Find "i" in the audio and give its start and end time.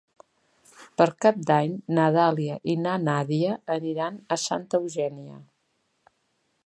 2.75-2.77